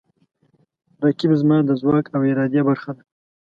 رقیب 1.03 1.31
زما 1.41 1.57
د 1.67 1.71
ځواک 1.81 2.05
او 2.15 2.21
ارادې 2.31 2.61
برخه 2.67 2.91
ده 2.95 3.03